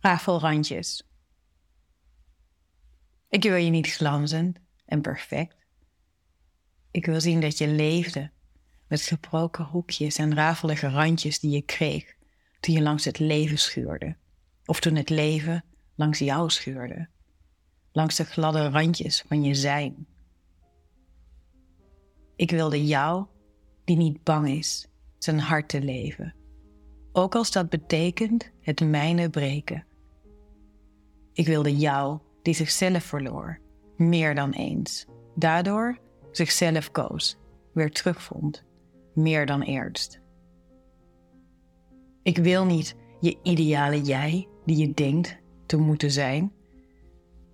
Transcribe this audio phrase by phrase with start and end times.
[0.00, 1.02] rafelrandjes.
[3.28, 5.56] Ik wil je niet glanzend en perfect.
[6.90, 8.30] Ik wil zien dat je leefde
[8.88, 12.16] met gebroken hoekjes en rafelige randjes die je kreeg
[12.60, 14.16] toen je langs het leven schuurde.
[14.64, 15.64] Of toen het leven
[15.94, 17.08] langs jou schuurde.
[17.92, 20.06] Langs de gladde randjes van je zijn.
[22.36, 23.26] Ik wilde jou,
[23.84, 24.86] die niet bang is,
[25.18, 26.34] zijn hart te leven.
[27.12, 29.84] Ook als dat betekent het mijne breken.
[31.32, 33.58] Ik wilde jou, die zichzelf verloor,
[33.96, 35.06] meer dan eens.
[35.34, 35.98] Daardoor
[36.30, 37.36] zichzelf koos,
[37.72, 38.64] weer terugvond,
[39.14, 40.20] meer dan eerst.
[42.22, 46.52] Ik wil niet je ideale jij die je denkt te moeten zijn.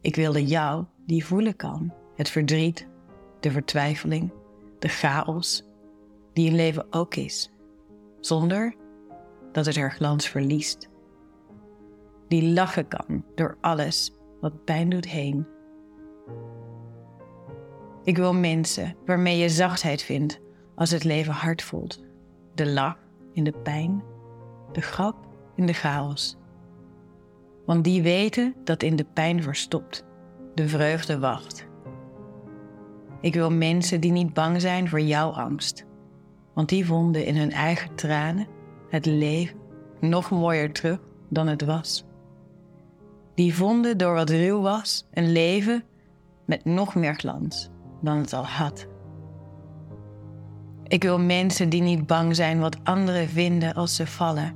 [0.00, 2.86] Ik wilde jou die voelen kan, het verdriet,
[3.40, 4.32] de vertwijfeling,
[4.78, 5.64] de chaos,
[6.32, 7.50] die een leven ook is,
[8.20, 8.76] zonder
[9.54, 10.88] dat het haar glans verliest.
[12.28, 15.46] Die lachen kan door alles wat pijn doet heen.
[18.04, 20.40] Ik wil mensen waarmee je zachtheid vindt
[20.74, 22.04] als het leven hard voelt.
[22.54, 22.98] De lach
[23.32, 24.02] in de pijn,
[24.72, 25.16] de grap
[25.56, 26.36] in de chaos.
[27.66, 30.04] Want die weten dat in de pijn verstopt,
[30.54, 31.66] de vreugde wacht.
[33.20, 35.86] Ik wil mensen die niet bang zijn voor jouw angst,
[36.54, 38.46] want die vonden in hun eigen tranen
[38.94, 39.56] het leven
[40.00, 42.04] nog mooier terug dan het was.
[43.34, 45.84] Die vonden door wat ruw was een leven
[46.44, 47.70] met nog meer glans
[48.00, 48.86] dan het al had.
[50.82, 54.54] Ik wil mensen die niet bang zijn wat anderen vinden als ze vallen.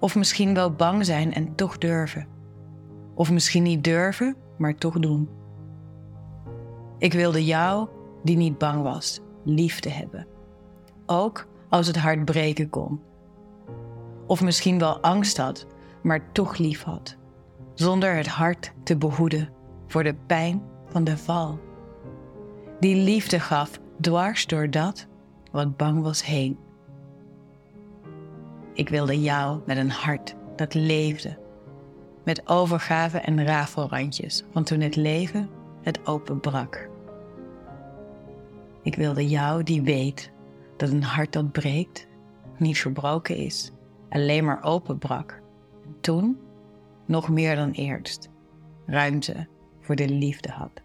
[0.00, 2.26] Of misschien wel bang zijn en toch durven.
[3.14, 5.28] Of misschien niet durven, maar toch doen.
[6.98, 7.88] Ik wilde jou,
[8.22, 10.26] die niet bang was, lief te hebben.
[11.06, 13.00] Ook als het hart breken kon.
[14.30, 15.66] Of misschien wel angst had,
[16.02, 17.16] maar toch lief had.
[17.74, 19.48] Zonder het hart te behoeden
[19.86, 21.58] voor de pijn van de val.
[22.80, 25.06] Die liefde gaf dwars door dat
[25.52, 26.58] wat bang was heen.
[28.74, 31.38] Ik wilde jou met een hart dat leefde,
[32.24, 35.50] met overgave en rafelrandjes van toen het leven
[35.82, 36.88] het openbrak.
[38.82, 40.32] Ik wilde jou die weet
[40.76, 42.08] dat een hart dat breekt
[42.56, 43.72] niet verbroken is,
[44.10, 45.42] alleen maar openbrak.
[45.84, 46.38] En toen,
[47.06, 48.30] nog meer dan eerst,
[48.86, 49.48] ruimte
[49.80, 50.82] voor de liefde had.